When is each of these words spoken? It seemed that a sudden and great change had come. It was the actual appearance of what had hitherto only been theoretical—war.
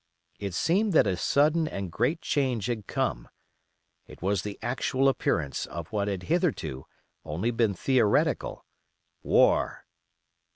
It 0.39 0.55
seemed 0.55 0.93
that 0.93 1.05
a 1.05 1.15
sudden 1.15 1.67
and 1.67 1.91
great 1.91 2.23
change 2.23 2.65
had 2.65 2.87
come. 2.87 3.29
It 4.07 4.19
was 4.19 4.41
the 4.41 4.57
actual 4.63 5.07
appearance 5.07 5.67
of 5.67 5.91
what 5.91 6.07
had 6.07 6.23
hitherto 6.23 6.87
only 7.23 7.51
been 7.51 7.75
theoretical—war. 7.75 8.65